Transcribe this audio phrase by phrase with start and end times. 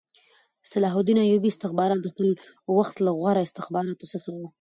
[0.63, 2.27] د صلاح الدین ایوبي استخبارات د خپل
[2.77, 4.45] وخت له غوره استخباراتو څخه وو